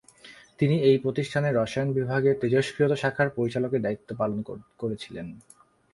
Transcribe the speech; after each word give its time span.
তিনি 0.59 0.75
এই 0.89 0.97
প্রতিষ্ঠানের 0.97 1.55
রসায়ন 1.55 1.89
বিভাগের 1.97 2.35
তেজস্ক্রিয়তা 2.41 2.97
শাখার 3.01 3.27
পরিচালকের 3.37 3.83
দায়িত্ব 3.85 4.09
পালন 4.17 4.39
করেছিলেন। 4.81 5.27